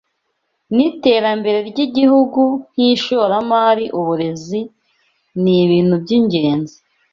[0.75, 4.61] niterambere ryigihugu Nkishoramari uburezi
[5.43, 6.77] nibintu byingenzi